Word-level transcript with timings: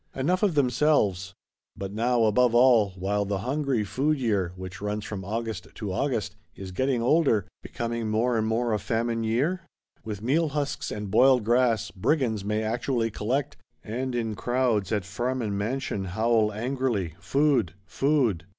Enough 0.15 0.41
of 0.41 0.55
themselves! 0.55 1.35
But 1.77 1.93
now, 1.93 2.23
above 2.23 2.55
all, 2.55 2.89
while 2.97 3.23
the 3.23 3.37
hungry 3.45 3.83
food 3.83 4.17
year, 4.19 4.51
which 4.55 4.81
runs 4.81 5.05
from 5.05 5.23
August 5.23 5.67
to 5.75 5.93
August, 5.93 6.35
is 6.55 6.71
getting 6.71 7.03
older; 7.03 7.45
becoming 7.61 8.09
more 8.09 8.35
and 8.35 8.47
more 8.47 8.73
a 8.73 8.79
famine 8.79 9.23
year? 9.23 9.61
With 10.03 10.23
"meal 10.23 10.49
husks 10.49 10.89
and 10.89 11.11
boiled 11.11 11.43
grass," 11.43 11.91
Brigands 11.91 12.43
may 12.43 12.63
actually 12.63 13.11
collect; 13.11 13.57
and, 13.83 14.15
in 14.15 14.33
crowds, 14.33 14.91
at 14.91 15.05
farm 15.05 15.39
and 15.39 15.55
mansion, 15.55 16.05
howl 16.05 16.51
angrily, 16.51 17.13
_Food! 17.21 17.73
Food! 17.85 18.47